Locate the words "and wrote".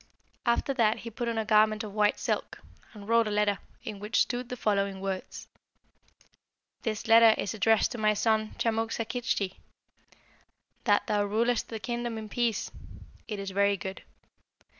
2.91-3.27